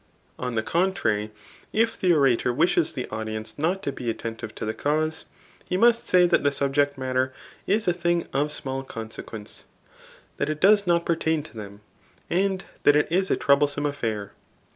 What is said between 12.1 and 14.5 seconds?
and that it is a trouble some aifair.